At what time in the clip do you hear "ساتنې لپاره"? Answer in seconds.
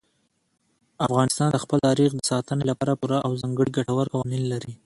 2.31-2.97